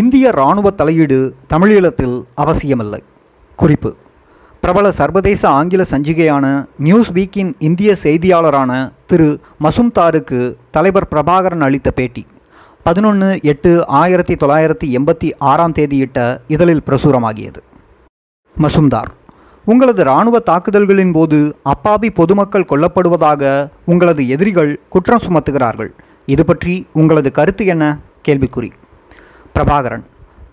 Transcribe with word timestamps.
இந்திய 0.00 0.30
இராணுவ 0.34 0.68
தலையீடு 0.70 1.16
தமிழீழத்தில் 1.52 2.14
அவசியமில்லை. 2.34 3.02
குறிப்பு 3.56 3.90
பிரபல 4.60 4.92
சர்வதேச 4.92 5.42
ஆங்கில 5.48 5.82
சஞ்சிகையான 5.90 6.44
நியூஸ் 6.78 7.10
வீக்கின் 7.12 7.52
இந்திய 7.58 7.94
செய்தியாளரான 8.02 8.92
திரு. 9.06 9.28
மசும்தாருக்கு 9.64 10.40
தலைவர் 10.70 11.08
பிரபாகரன் 11.10 11.64
அளித்த 11.66 11.90
பேட்டி 11.90 12.26
பதினொன்று 12.82 13.38
எட்டு 13.42 13.86
ஆயிரத்தி 13.86 14.34
தொள்ளாயிரத்தி 14.34 14.88
எண்பத்தி 14.98 15.30
ஆறாம் 15.38 15.72
தேதியிட்ட 15.72 16.40
இதழில் 16.48 16.84
பிரசுரமாகியது. 16.86 17.60
மசும்தார் 18.56 19.10
உங்களது 19.64 20.02
இராணுவ 20.02 20.38
தாக்குதல்களின் 20.38 21.12
போது 21.12 21.56
அப்பாவி 21.62 22.10
பொதுமக்கள் 22.10 22.70
கொல்லப்படுவதாக 22.70 23.68
உங்களது 23.84 24.28
எதிரிகள் 24.28 24.80
குற்றம் 24.88 25.26
சுமத்துகிறார்கள். 25.26 25.92
இது 26.26 26.44
பற்றி 26.44 26.86
உங்களது 26.92 27.30
கருத்து 27.30 27.66
என்ன? 27.66 27.84
கேள்விக்குறி. 28.28 28.70
பிரபாகரன். 29.56 30.04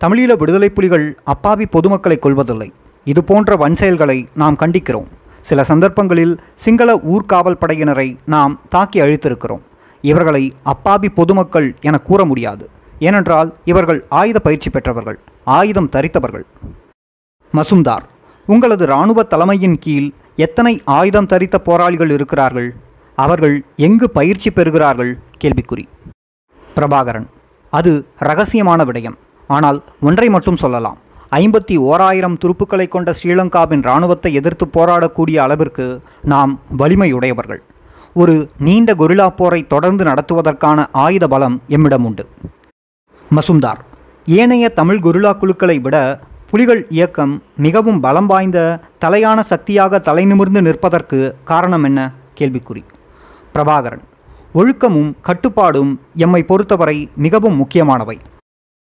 தமிழீழ 0.02 0.32
விடுதலை 0.36 0.68
புலிகள் 0.70 1.18
அப்பாவி 1.24 1.64
பொதுமக்களை 1.64 2.18
கொள்வதில்லை 2.18 2.72
இது 3.06 3.24
போன்ற 3.24 3.56
வன் 3.56 3.74
செயல்களை 3.74 4.28
நாம் 4.34 4.56
கண்டிக்கிறோம். 4.56 5.08
சில 5.40 5.64
சந்தர்ப்பங்களில் 5.64 6.34
சிங்கள 6.54 6.94
ஊர்காவல் 7.12 7.58
படையினரை 7.62 8.16
நாம் 8.24 8.60
தாக்கி 8.68 9.00
அழித்திருக்கிறோம். 9.00 9.64
இவர்களை 10.00 10.52
அப்பாவி 10.62 11.08
பொதுமக்கள் 11.08 11.68
என 11.80 11.98
கூற 11.98 12.24
முடியாது. 12.24 12.70
ஏனென்றால் 12.98 13.54
இவர்கள் 13.64 14.00
ஆயுத 14.08 14.38
பயிற்சி 14.38 14.70
பெற்றவர்கள் 14.70 15.18
ஆயுதம் 15.44 15.90
தரித்தவர்கள். 15.92 16.46
மசும்தார் 17.52 18.06
உங்களது 18.46 18.84
இராணுவ 18.84 19.22
தலைமையின் 19.22 19.78
கீழ் 19.78 20.10
எத்தனை 20.36 20.80
ஆயுதம் 20.84 21.26
தரித்த 21.26 21.58
போராளிகள் 21.58 22.10
இருக்கிறார்கள்? 22.10 22.74
அவர்கள் 23.14 23.64
எங்கு 23.76 24.10
பயிற்சி 24.10 24.50
பெறுகிறார்கள்? 24.50 25.14
கேள்விக்குறி. 25.42 25.84
பிரபாகரன் 26.76 27.26
அது 27.78 27.92
ரகசியமான 28.28 28.80
விடயம். 28.88 29.16
ஆனால் 29.56 29.78
ஒன்றை 30.08 30.28
மட்டும் 30.34 30.60
சொல்லலாம். 30.62 30.98
ஐம்பத்தி 31.40 31.76
ஓராயிரம் 31.90 32.38
துருப்புக்களை 32.42 32.86
கொண்ட 32.88 33.10
ஸ்ரீலங்காவின் 33.18 33.84
இராணுவத்தை 33.86 34.30
எதிர்த்து 34.40 34.64
போராடக்கூடிய 34.76 35.36
அளவிற்கு 35.44 35.86
நாம் 36.32 36.52
வலிமையுடையவர்கள். 36.80 37.62
ஒரு 38.22 38.34
நீண்ட 38.66 38.90
கொரில்லா 39.00 39.26
போரை 39.36 39.60
தொடர்ந்து 39.66 40.02
நடத்துவதற்கான 40.04 40.78
ஆயுத 41.04 41.26
பலம் 41.34 41.56
எம்மிடம் 41.76 42.04
உண்டு. 42.08 42.26
மசும்தார் 43.36 43.80
ஏனைய 44.26 44.66
தமிழ் 44.80 45.00
கொரில்லா 45.06 45.32
குழுக்களை 45.38 45.76
விட 45.86 45.96
புலிகள் 46.50 46.82
இயக்கம் 46.96 47.34
மிகவும் 47.56 48.00
பலம் 48.00 48.28
வாய்ந்த 48.32 48.58
தலையான 49.04 49.40
சக்தியாக 49.50 50.00
தலைநிமிர்ந்து 50.08 50.62
நிற்பதற்கு 50.62 51.20
காரணம் 51.50 51.84
என்ன? 51.88 52.00
கேள்விக்குறி. 52.38 52.82
பிரபாகரன் 53.54 54.04
ஒழுக்கமும் 54.54 55.12
கட்டுப்பாடும் 55.22 56.00
எம்மை 56.14 56.42
பொறுத்தவரை 56.42 57.08
மிகவும் 57.16 57.56
முக்கியமானவை. 57.56 58.18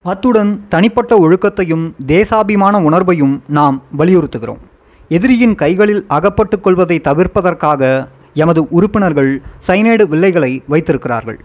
அத்துடன் 0.06 0.66
தனிப்பட்ட 0.70 1.12
ஒழுக்கத்தையும் 1.20 1.86
தேசாபிமான 2.06 2.80
உணர்வையும் 2.80 3.40
நாம் 3.48 3.82
வலியுறுத்துகிறோம். 3.98 4.62
எதிரியின் 5.10 5.56
கைகளில் 5.56 6.06
அகப்பட்டுக் 6.08 6.64
கொள்வதை 6.64 7.02
தவிர்ப்பதற்காக 7.04 8.08
எமது 8.34 8.68
உறுப்பினர்கள் 8.70 9.42
சைனைடு 9.68 10.08
வில்லைகளை 10.08 10.64
வைத்திருக்கிறார்கள். 10.68 11.40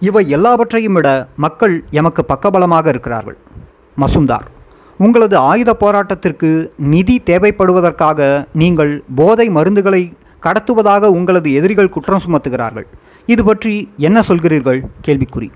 இவை 0.00 0.28
எல்லாவற்றையும் 0.28 0.92
விட 0.92 1.08
மக்கள் 1.36 1.84
எமக்கு 1.90 2.24
பக்கபலமாக 2.28 2.86
இருக்கிறார்கள். 2.86 3.38
மசுந்தார் 4.00 4.46
உங்களது 4.98 5.36
ஆயுத 5.36 5.76
போராட்டத்திற்கு 5.80 6.70
நிதி 6.76 7.22
தேவைப்படுவதற்காக 7.26 8.46
நீங்கள் 8.52 9.02
போதை 9.14 9.48
மருந்துகளை 9.50 10.12
கடத்துவதாக 10.42 11.04
உங்களது 11.18 11.52
எதிரிகள் 11.52 11.88
குற்றம் 11.88 12.20
சுமத்துகிறார்கள். 12.26 12.88
இது 13.32 13.44
பற்றி 13.44 13.90
என்ன 13.96 14.20
சொல்கிறீர்கள்? 14.20 14.78
கேள்விக்குறி. 15.06 15.48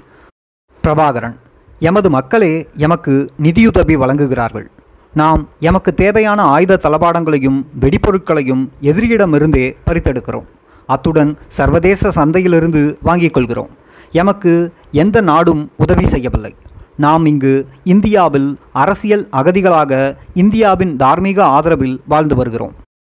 பிரபாகரன் 0.85 1.37
எமது 1.79 2.11
மக்களே 2.11 2.69
எமக்கு 2.77 3.31
நிதியுதவி 3.37 3.97
வழங்குகிறார்கள். 3.97 4.67
நாம் 5.15 5.49
எமக்கு 5.61 5.95
தேவையான 5.95 6.43
ஆயுத 6.43 6.81
தளபாடங்களையும் 6.83 7.65
வெடிப்பொருட்களையும் 7.81 8.69
எதிரியிடமிருந்தே 8.83 9.77
பறித்தெடுக்கிறோம். 9.87 10.45
அத்துடன் 10.87 11.39
சர்வதேச 11.49 12.11
சந்தையிலிருந்து 12.11 12.99
வாங்கிக் 13.03 13.33
கொள்கிறோம். 13.33 13.71
எமக்கு 14.13 14.73
எந்த 14.91 15.21
நாடும் 15.21 15.71
உதவி 15.77 16.07
செய்யவில்லை. 16.07 16.55
நாம் 16.97 17.27
இங்கு 17.27 17.67
இந்தியாவில் 17.85 18.59
அரசியல் 18.73 19.29
அகதிகளாக 19.33 20.17
இந்தியாவின் 20.35 20.97
தார்மீக 20.97 21.45
ஆதரவில் 21.45 22.01
வாழ்ந்து 22.09 22.35
வருகிறோம். 22.35 22.75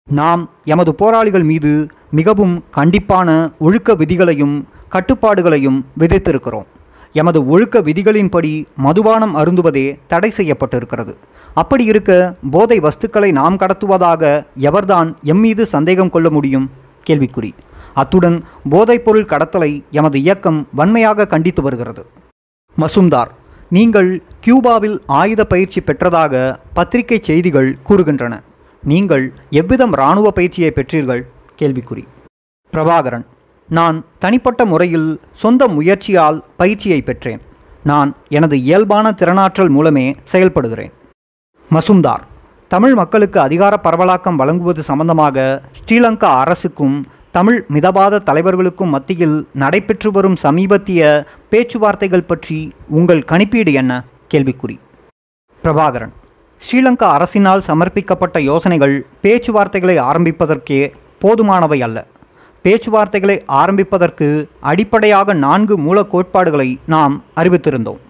நாம் 0.09 0.49
எமது 0.63 0.95
போராளிகள் 0.95 1.43
மீது 1.43 1.87
மிகவும் 2.11 2.63
கண்டிப்பான 2.75 3.51
ஒழுக்க 3.59 3.95
விதிகளையும் 3.95 4.65
கட்டுப்பாடுகளையும் 4.91 5.81
விதித்திருக்கிறோம். 5.99 6.65
எமது 7.13 7.47
ஒழுக்க 7.47 7.81
விதிகளின்படி 7.81 8.65
மதுபானம் 8.75 9.35
அருந்துவதே 9.35 9.99
தடை 10.07 10.33
செய்யப்பட்டிருக்கிறது. 10.37 11.13
அப்படி 11.53 11.83
இருக்க 11.83 12.35
போதை 12.51 12.79
வஸ்துக்களை 12.79 13.31
நாம் 13.31 13.57
கடத்துவதாக 13.57 14.45
எவர்தான் 14.59 15.13
எம்மீது 15.23 15.61
சந்தேகம் 15.61 16.09
கொள்ள 16.09 16.29
முடியும்? 16.29 16.71
கேள்விக்குறி. 17.07 17.51
அத்துடன் 17.93 18.43
போதைப்பொருள் 18.69 19.29
கடத்தலை 19.33 19.83
எமது 19.91 20.19
இயக்கம் 20.19 20.67
வன்மையாக 20.71 21.27
கண்டித்து 21.27 21.61
வருகிறது. 21.61 22.05
மசும்தார் 22.77 23.27
நீங்கள் 23.69 24.23
கியூபாவில் 24.45 24.97
ஆயுத 25.05 25.45
பயிற்சி 25.45 25.81
பெற்றதாக 25.81 26.55
பத்திரிகை 26.73 27.19
செய்திகள் 27.21 27.77
கூறுகின்றன. 27.89 28.39
நீங்கள் 28.83 29.33
எவ்விதம் 29.49 29.93
இராணுவ 29.93 30.31
பயிற்சியை 30.31 30.71
பெற்றீர்கள்? 30.75 31.21
கேள்விக்குறி. 31.61 32.03
பிரபாகரன் 32.73 33.25
நான் 33.69 33.97
தனிப்பட்ட 34.19 34.65
முறையில் 34.65 35.09
சொந்த 35.33 35.67
முயற்சியால் 35.67 36.43
பயிற்சியை 36.57 37.01
பெற்றேன். 37.01 37.41
நான் 37.83 38.15
எனது 38.29 38.55
இயல்பான 38.59 39.11
திறனாற்றல் 39.11 39.69
மூலமே 39.69 40.15
செயல்படுகிறேன். 40.31 40.93
மசுந்தார் 41.69 42.23
தமிழ் 42.67 42.93
மக்களுக்கு 42.93 43.39
அதிகார 43.39 43.79
பரவலாக்கம் 43.83 44.35
வழங்குவது 44.35 44.83
சம்பந்தமாக 44.83 45.61
ஸ்ரீலங்கா 45.79 46.31
அரசுக்கும் 46.43 47.07
தமிழ் 47.31 47.65
மிதவாத 47.73 48.19
தலைவர்களுக்கும் 48.19 48.93
மத்தியில் 48.95 49.47
நடைபெற்று 49.53 50.11
வரும் 50.11 50.35
சமீபத்திய 50.35 51.25
பேச்சுவார்த்தைகள் 51.49 52.29
பற்றி 52.31 52.59
உங்கள் 52.89 53.23
கணிப்பீடு 53.31 53.73
என்ன? 53.73 54.03
கேள்விக்குறி. 54.33 54.75
பிரபாகரன் 55.63 56.13
ஸ்ரீலங்கா 56.61 57.07
அரசினால் 57.17 57.65
சமர்ப்பிக்கப்பட்ட 57.67 58.39
யோசனைகள் 58.39 58.95
பேச்சுவார்த்தைகளை 59.23 59.97
ஆரம்பிப்பதற்கே 59.99 60.81
போதுமானவை 61.25 61.79
அல்ல. 61.81 62.05
பேச்சுவார்த்தைகளை 62.63 63.37
ஆரம்பிப்பதற்கு 63.45 64.49
அடிப்படையாக 64.59 65.33
நான்கு 65.33 65.77
மூல 65.77 66.03
கோட்பாடுகளை 66.03 66.79
நாம் 66.85 67.23
அறிவித்திருந்தோம். 67.35 68.01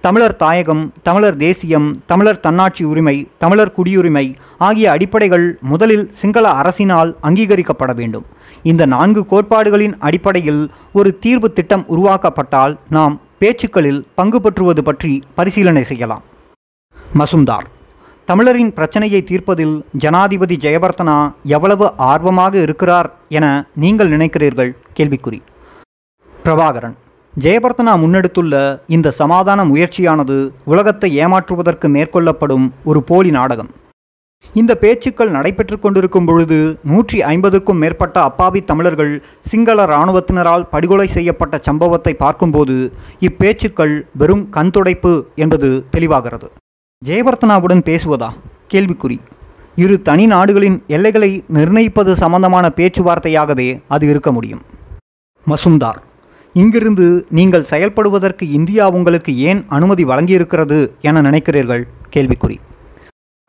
தமிழர் 0.00 0.36
தாயகம் 0.36 0.92
தமிழர் 1.02 1.36
தேசியம் 1.36 2.02
தமிழர் 2.06 2.40
தன்னாட்சி 2.40 2.84
உரிமை 2.84 3.28
தமிழர் 3.38 3.72
குடியுரிமை 3.78 4.34
ஆகிய 4.58 4.90
அடிப்படைகள் 4.90 5.58
முதலில் 5.60 6.06
சிங்கள 6.20 6.46
அரசினால் 6.60 7.10
அங்கீகரிக்கப்பட 7.22 7.94
வேண்டும். 7.94 8.26
இந்த 8.62 8.86
நான்கு 8.86 9.26
கோட்பாடுகளின் 9.26 9.96
அடிப்படையில் 9.98 10.70
ஒரு 10.92 11.18
தீர்வு 11.18 11.52
திட்டம் 11.52 11.84
உருவாக்கப்பட்டால் 11.88 12.76
நாம் 12.90 13.20
பேச்சுக்களில் 13.38 14.06
பங்கு 14.14 14.40
பெற்றுவது 14.40 14.84
பற்றி 14.84 15.20
பரிசீலனை 15.34 15.82
செய்யலாம். 15.82 16.24
மசும்தார். 17.18 17.68
தமிழரின் 18.30 18.72
பிரச்சனையை 18.74 19.20
தீர்ப்பதில் 19.28 19.72
ஜனாதிபதி 20.02 20.56
ஜெயவர்த்தனா 20.64 21.14
எவ்வளவு 21.56 21.86
ஆர்வமாக 22.08 22.54
இருக்கிறார் 22.64 23.08
என 23.36 23.46
நீங்கள் 23.82 24.12
நினைக்கிறீர்கள்? 24.14 24.70
கேள்விக்குறி. 24.96 25.38
பிரபாகரன் 26.44 26.94
ஜெயவர்த்தனா 27.34 27.94
முன்னெடுத்துள்ள 28.02 28.54
இந்த 28.96 29.14
சமாதான 29.20 29.64
முயற்சியானது 29.72 30.36
உலகத்தை 30.72 31.10
ஏமாற்றுவதற்கு 31.24 31.88
மேற்கொள்ளப்படும் 31.96 32.68
ஒரு 32.92 33.02
போலி 33.10 33.32
நாடகம். 33.38 33.72
இந்த 34.60 34.72
பேச்சுக்கள் 34.84 35.34
நடைபெற்று 35.38 35.78
கொண்டிருக்கும் 35.80 36.28
பொழுது 36.30 36.60
நூற்றி 36.92 37.18
ஐம்பதுக்கும் 37.32 37.82
மேற்பட்ட 37.82 38.16
அப்பாவி 38.28 38.62
தமிழர்கள் 38.70 39.12
சிங்கள 39.50 39.80
இராணுவத்தினரால் 39.92 40.70
படுகொலை 40.74 41.10
செய்யப்பட்ட 41.16 41.58
சம்பவத்தை 41.68 42.14
பார்க்கும்போது 42.24 42.78
இப்பேச்சுக்கள் 43.28 43.94
வெறும் 44.22 44.48
கண்துடைப்பு 44.58 45.14
என்பது 45.44 45.70
தெளிவாகிறது. 45.96 46.48
ஜெயவர்த்தனாவுடன் 47.06 47.82
பேசுவதா? 47.82 48.32
கேள்விக்குறி. 48.72 49.18
இரு 49.76 50.02
தனி 50.02 50.26
நாடுகளின் 50.26 50.82
எல்லைகளை 50.86 51.44
நிர்ணயிப்பது 51.48 52.16
சம்பந்தமான 52.16 52.72
பேச்சுவார்த்தையாகவே 52.76 53.82
அது 53.88 54.08
இருக்க 54.08 54.32
முடியும். 54.32 54.60
மசுந்தார் 55.46 56.00
இங்கிருந்து 56.52 57.26
நீங்கள் 57.30 57.66
செயல்படுவதற்கு 57.70 58.42
இந்தியா 58.42 58.90
உங்களுக்கு 58.90 59.38
ஏன் 59.38 59.64
அனுமதி 59.68 60.04
வழங்கியிருக்கிறது 60.04 60.90
என 61.00 61.22
நினைக்கிறீர்கள்? 61.22 61.82
கேள்விக்குறி. 62.16 62.56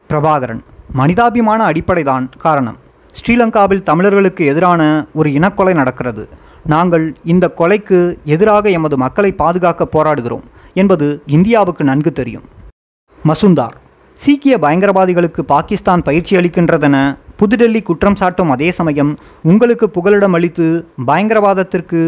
பிரபாகரன் 0.09 0.61
மனிதாபிமான 0.93 1.63
அடிப்படைதான் 1.63 2.29
காரணம். 2.37 2.77
ஸ்ரீலங்காவில் 3.11 3.81
தமிழர்களுக்கு 3.81 4.45
எதிரான 4.45 5.05
ஒரு 5.13 5.33
இனக்கொலை 5.33 5.73
நடக்கிறது. 5.73 6.29
நாங்கள் 6.65 7.15
இந்த 7.23 7.53
கொலைக்கு 7.57 8.17
எதிராக 8.23 8.69
எமது 8.69 8.97
மக்களை 8.97 9.31
பாதுகாக்க 9.31 9.89
போராடுகிறோம் 9.91 10.47
என்பது 10.73 11.21
இந்தியாவுக்கு 11.25 11.83
நன்கு 11.83 12.13
தெரியும். 12.13 12.59
மசுந்தார். 13.29 13.75
சீக்கிய 14.19 14.53
பயங்கரவாதிகளுக்கு 14.63 15.41
பாகிஸ்தான் 15.51 16.01
பயிற்சி 16.07 16.33
அளிக்கின்றதென 16.35 16.97
புதுடெல்லி 17.39 17.81
குற்றம் 17.81 18.17
சாட்டும் 18.19 18.51
அதே 18.55 18.67
சமயம் 18.79 19.11
உங்களுக்கு 19.51 19.85
புகலிடம் 19.89 20.35
அளித்து 20.37 20.67
பயங்கரவாதத்திற்கு 21.07 22.01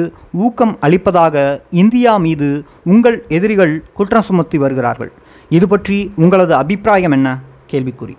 ஊக்கம் 0.45 0.74
அளிப்பதாக 0.86 1.36
இந்தியா 1.81 2.13
மீது 2.25 2.50
உங்கள் 2.94 3.18
எதிரிகள் 3.38 3.74
குற்றம் 3.94 4.27
சுமத்தி 4.30 4.57
வருகிறார்கள். 4.57 5.12
இது 5.50 5.68
பற்றி 5.68 5.98
உங்களது 6.15 6.56
அபிப்பிராயம் 6.56 7.12
என்ன? 7.12 7.39
கேள்விக்குறி. 7.71 8.15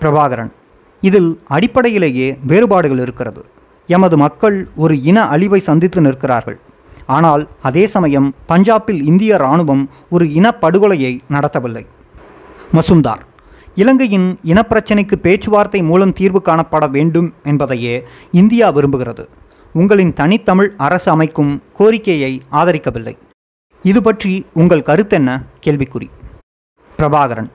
பிரபாகரன் 0.00 0.52
இதில் 1.02 1.30
அடிப்படையிலேயே 1.48 2.28
வேறுபாடுகள் 2.46 2.98
இருக்கிறது. 2.98 3.42
எமது 3.88 4.16
மக்கள் 4.16 4.68
ஒரு 4.76 4.94
இன 5.02 5.18
அழிவை 5.34 5.60
சந்தித்து 5.70 6.00
நிற்கிறார்கள். 6.00 6.58
ஆனால் 7.06 7.42
அதே 7.62 7.86
சமயம் 7.86 8.28
பஞ்சாபில் 8.48 9.00
இந்திய 9.10 9.34
இராணுவம் 9.34 9.82
ஒரு 10.10 10.26
இனப்படுகொலையை 10.38 11.12
நடத்தவில்லை. 11.30 11.84
மசுந்தார். 12.72 13.22
இலங்கையின் 13.74 14.38
இனப்பிரச்சினைக்கு 14.44 15.14
பேச்சுவார்த்தை 15.14 15.82
மூலம் 15.82 16.12
தீர்வு 16.12 16.42
காணப்பட 16.44 16.90
வேண்டும் 16.90 17.34
என்பதையே 17.44 18.04
இந்தியா 18.30 18.72
விரும்புகிறது. 18.72 19.26
உங்களின் 19.72 20.12
தனித்தமிழ் 20.12 20.74
அரசு 20.76 21.10
அமைக்கும் 21.10 21.62
கோரிக்கையை 21.72 22.40
ஆதரிக்கவில்லை. 22.52 23.16
இது 23.82 24.02
பற்றி 24.02 24.46
உங்கள் 24.52 24.82
கருத்தென்ன 24.82 25.42
கேள்விக்குறி. 25.64 26.08
பிரபாகரன். 26.98 27.50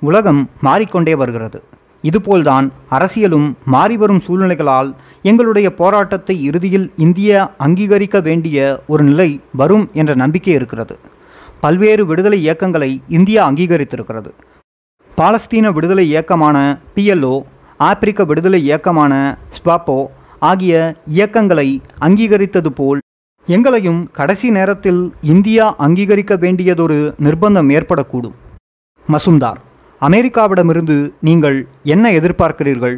உலகம் 0.00 0.50
மாறிக்கொண்டே 0.60 1.14
வருகிறது. 1.14 1.62
இதுபோல்தான் 2.00 2.72
அரசியலும் 2.90 3.52
மாறிவரும் 3.72 4.20
சூழ்நிலைகளால் 4.20 4.94
எங்களுடைய 5.22 5.74
போராட்டத்தை 5.74 6.44
இறுதியில் 6.44 6.92
இந்தியா 6.96 7.50
அங்கீகரிக்க 7.58 8.22
வேண்டிய 8.22 8.82
ஒரு 8.86 9.04
நிலை 9.04 9.40
வரும் 9.56 9.90
என்ற 9.92 10.14
நம்பிக்கை 10.14 10.54
இருக்கிறது. 10.54 10.98
பல்வேறு 11.60 12.06
விடுதலை 12.06 12.48
இயக்கங்களை 12.48 13.00
இந்தியா 13.08 13.50
அங்கீகரித்திருக்கிறது. 13.50 14.30
பாலஸ்தீன 15.18 15.72
விடுதலை 15.72 16.04
இயக்கமான 16.06 16.56
பிஎல்ஓ 16.94 17.34
ஆப்பிரிக்க 17.88 18.24
விடுதலை 18.24 18.60
இயக்கமான 18.62 19.12
ஸ்வாப்போ 19.56 19.96
ஆகிய 20.50 20.74
இயக்கங்களை 21.16 21.68
அங்கீகரித்தது 22.00 22.70
போல் 22.78 23.00
எங்களையும் 23.48 24.00
கடைசி 24.12 24.50
நேரத்தில் 24.50 25.02
இந்தியா 25.32 25.66
அங்கீகரிக்க 25.86 26.36
வேண்டியதொரு 26.36 26.98
நிர்பந்தம் 27.24 27.70
ஏற்படக்கூடும். 27.76 28.36
மசுந்தார் 29.06 29.60
அமெரிக்காவிடமிருந்து 30.00 30.96
நீங்கள் 31.20 31.58
என்ன 31.94 32.12
எதிர்பார்க்கிறீர்கள்? 32.12 32.96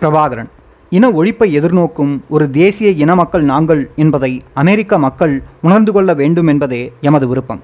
பிரபாகரன் 0.00 0.50
இன 0.90 1.08
ஒழிப்பை 1.10 1.48
எதிர்நோக்கும் 1.58 2.12
ஒரு 2.28 2.50
தேசிய 2.50 2.90
இன 2.90 3.14
மக்கள் 3.14 3.44
நாங்கள் 3.44 3.82
என்பதை 3.96 4.32
அமெரிக்க 4.54 4.98
மக்கள் 4.98 5.34
உணர்ந்து 5.62 5.92
கொள்ள 5.92 6.10
வேண்டும் 6.14 6.46
என்பதே 6.46 6.82
எமது 7.00 7.28
விருப்பம். 7.28 7.62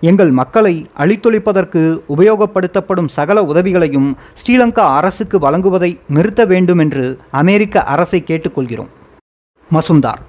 எங்கள் 0.00 0.30
மக்களை 0.30 0.86
அழித்தொழிப்பதற்கு 0.98 2.00
உபயோகப்படுத்தப்படும் 2.08 3.08
சகல 3.08 3.42
உதவிகளையும் 3.42 4.16
ஸ்ரீலங்கா 4.34 4.86
அரசுக்கு 4.98 5.38
வழங்குவதை 5.38 5.98
நிறுத்த 6.08 6.44
வேண்டும் 6.44 6.78
என்று 6.78 7.18
அமெரிக்க 7.30 7.82
அரசை 7.82 8.24
கேட்டுக்கொள்கிறோம். 8.26 8.88
மசுந்தார் 9.70 10.22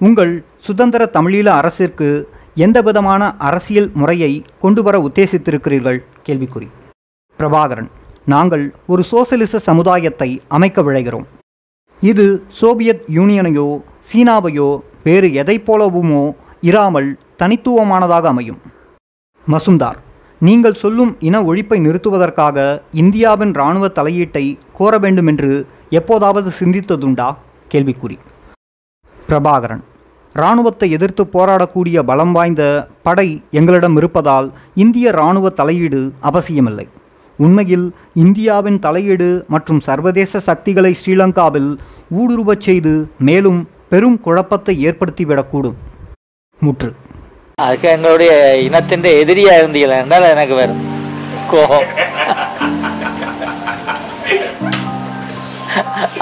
உங்கள் 0.00 0.44
சுதந்திர 0.58 1.10
தமிழீழ 1.12 1.46
அரசிற்கு 1.46 2.28
எந்த 2.54 2.82
விதமான 2.82 3.36
அரசியல் 3.36 3.90
முறையை 3.94 4.42
கொண்டு 4.60 4.82
வர 4.82 4.98
உத்தேசித்திருக்கிறீர்கள்? 4.98 5.98
கேள்விக்குறி. 6.26 6.68
பிரபாகரன் 7.38 7.90
நாங்கள் 8.24 8.74
ஒரு 8.86 9.02
சோசலிச 9.02 9.58
சமுதாயத்தை 9.58 10.40
அமைக்க 10.48 10.82
விழைகிறோம். 10.82 11.24
இது 12.00 12.44
சோவியத் 12.48 13.04
யூனியனையோ 13.14 13.82
சீனாவையோ 14.12 14.80
வேறு 15.04 15.32
எதைப் 15.32 15.72
போலவுமோ 15.72 16.34
இராமல் 16.60 17.18
தனித்துவமானதாக 17.38 18.22
அமையும். 18.22 18.60
மசுந்தார் 19.52 19.98
நீங்கள் 20.40 20.80
சொல்லும் 20.82 21.12
இன 21.20 21.36
ஒழிப்பை 21.42 21.78
நிறுத்துவதற்காக 21.86 22.58
இந்தியாவின் 23.02 23.52
இராணுவ 23.58 23.86
தலையீட்டை 23.88 24.44
கோர 24.72 24.92
வேண்டும் 24.98 25.26
என்று 25.26 25.52
எப்போதாவது 25.90 26.50
சிந்தித்ததுண்டா? 26.60 27.28
கேள்விக்குறி. 27.72 28.16
பிரபாகரன் 29.28 29.82
இராணுவத்தை 30.34 30.88
எதிர்த்து 30.90 31.22
போராடக்கூடிய 31.34 32.02
பலம் 32.02 32.32
வாய்ந்த 32.32 32.62
படை 33.02 33.28
எங்களிடம் 33.50 33.96
இருப்பதால் 33.96 34.48
இந்திய 34.74 35.06
இராணுவ 35.10 35.48
தலையீடு 35.48 36.00
அவசியமில்லை. 36.20 36.86
உண்மையில் 37.38 37.86
இந்தியாவின் 38.14 38.78
தலையீடு 38.78 39.28
மற்றும் 39.48 39.80
சர்வதேச 39.80 40.40
சக்திகளை 40.48 40.92
ஸ்ரீலங்காவில் 41.00 41.70
ஊடுருவச் 42.20 42.64
செய்து 42.68 42.94
மேலும் 43.18 43.60
பெரும் 43.88 44.18
குழப்பத்தை 44.20 44.74
ஏற்படுத்திவிடக்கூடும். 44.86 45.78
முற்று 46.60 46.90
அதுக்கு 47.64 47.88
எங்களுடைய 47.94 48.32
இனத்தின் 48.66 49.08
எதிரியா 49.22 49.54
இருந்தீங்களா 49.60 49.96
என்றால் 50.02 50.32
எனக்கு 50.34 50.54
வரும் 50.60 50.82
கோபம். 51.52 51.88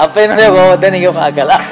அப்ப 0.03 0.15
என்னுடைய 0.25 0.47
கோபத்தை 0.55 0.89
நீங்க 0.95 1.11
பார்க்கலாம். 1.21 1.63